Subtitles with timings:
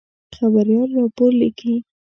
[0.35, 1.75] خبریال راپور لیکي.